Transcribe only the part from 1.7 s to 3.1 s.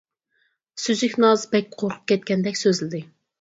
قورقۇپ كەتكەندەك سۆزلىدى.